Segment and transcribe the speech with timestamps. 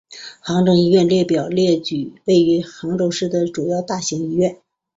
[0.41, 4.59] 杭州医院列表列举位于杭州市的主要大型医院。